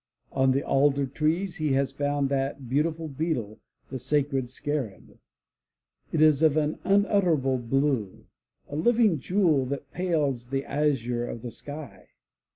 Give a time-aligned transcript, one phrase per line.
[0.31, 3.59] On the alder trees he has found that beautiful beetle,
[3.91, 5.19] the sacred scarab.
[6.11, 8.25] It is of an unutterable blue,
[8.67, 12.07] a living jewel that pales the azure of the sky.